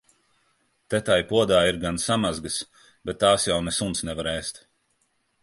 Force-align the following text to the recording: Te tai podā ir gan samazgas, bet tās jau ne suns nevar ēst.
Te 0.93 1.01
tai 1.09 1.17
podā 1.31 1.59
ir 1.71 1.77
gan 1.83 1.99
samazgas, 2.05 2.57
bet 3.11 3.21
tās 3.25 3.47
jau 3.51 3.61
ne 3.69 3.77
suns 3.83 4.05
nevar 4.11 4.33
ēst. 4.35 4.61